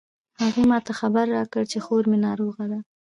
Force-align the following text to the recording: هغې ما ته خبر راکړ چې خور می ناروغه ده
هغې 0.43 0.63
ما 0.71 0.77
ته 0.85 0.91
خبر 0.99 1.25
راکړ 1.37 1.63
چې 1.71 1.77
خور 1.85 2.03
می 2.11 2.17
ناروغه 2.25 2.65
ده 2.71 2.79